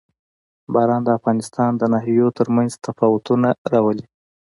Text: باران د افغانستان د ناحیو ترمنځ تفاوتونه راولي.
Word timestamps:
باران 0.73 1.01
د 1.05 1.09
افغانستان 1.17 1.71
د 1.77 1.83
ناحیو 1.93 2.35
ترمنځ 2.37 2.71
تفاوتونه 2.85 3.49
راولي. 3.71 4.05